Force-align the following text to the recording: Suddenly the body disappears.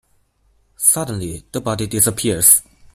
Suddenly 0.77 1.45
the 1.51 1.61
body 1.61 1.85
disappears. 1.85 2.63